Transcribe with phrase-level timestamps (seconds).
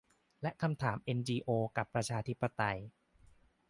[0.41, 2.77] และคำถามเอ็นจีโอกับประชาธิปไตย